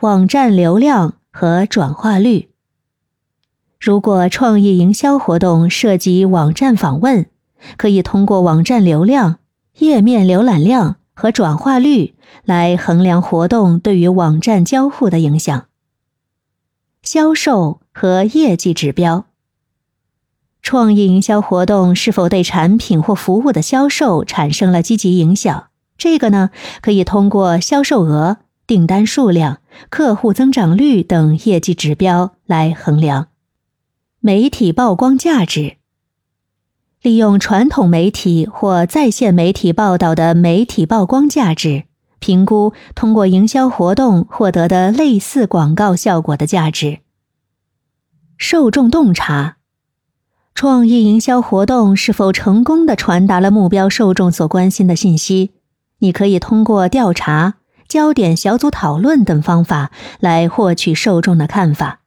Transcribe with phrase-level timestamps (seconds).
[0.00, 2.50] 网站流量和转化率。
[3.80, 7.26] 如果创意营销活动涉及网站访问，
[7.76, 9.40] 可以通过网站流量、
[9.78, 12.14] 页面浏览量和转化率
[12.44, 15.66] 来衡量活动对于网站交互的影响。
[17.02, 19.24] 销售和业绩指标。
[20.62, 25.70] 创意营销活动是否对产品或服务的销售产生了积极影响？
[25.96, 28.36] 这个呢，可以通过销售额、
[28.68, 33.28] 订单数量、客户增长率等业绩指标来衡量。
[34.20, 35.78] 媒体曝光价值。
[37.00, 41.84] 利用传统媒体或在线媒体报道的媒体曝光价值，
[42.18, 46.98] 评估通过营销活动获得的类似广告效果的价值。
[48.36, 49.56] 受众洞察。
[50.54, 55.52] 创意营销活动是否成功的传达了目标受众所关心的信息？
[56.00, 57.54] 你可以通过调查、
[57.88, 61.97] 焦点小组讨论等方法来获取受众的看法。